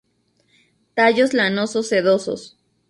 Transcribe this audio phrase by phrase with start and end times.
[0.95, 2.57] Tallos lanoso-sedosos.